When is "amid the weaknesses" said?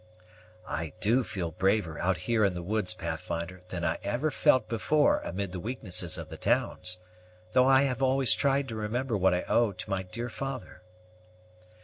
5.23-6.17